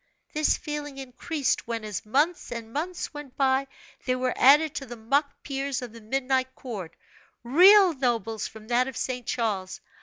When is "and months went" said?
2.51-3.37